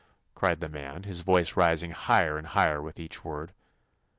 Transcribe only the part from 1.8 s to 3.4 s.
ing higher and higher with each